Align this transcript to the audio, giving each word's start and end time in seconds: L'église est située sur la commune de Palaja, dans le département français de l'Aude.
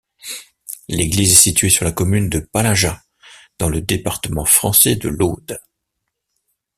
L'église 0.87 1.33
est 1.33 1.41
située 1.41 1.69
sur 1.69 1.85
la 1.85 1.91
commune 1.91 2.27
de 2.27 2.39
Palaja, 2.39 3.03
dans 3.59 3.69
le 3.69 3.81
département 3.81 4.45
français 4.45 4.95
de 4.95 5.09
l'Aude. 5.09 5.61